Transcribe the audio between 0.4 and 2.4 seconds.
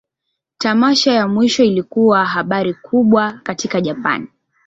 Tamasha ya mwisho ilikuwa